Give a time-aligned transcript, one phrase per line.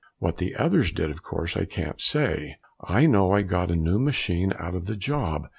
[0.17, 2.55] What the others did of course I can't say.
[2.83, 5.43] I know I got a new machine out of the job!